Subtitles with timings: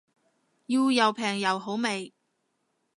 [0.65, 2.11] 要又平又好味